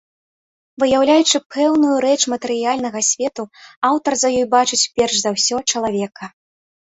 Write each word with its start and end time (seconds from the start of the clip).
Выяўляючы 0.83 1.37
пэўную 1.55 1.97
рэч 2.05 2.15
матэрыяльнага 2.33 2.99
свету, 3.09 3.43
аўтар 3.89 4.13
за 4.21 4.29
ёй 4.41 4.45
бачыць 4.55 4.83
перш 4.99 5.15
за 5.25 5.29
ўсё 5.35 5.57
чалавека. 5.75 6.23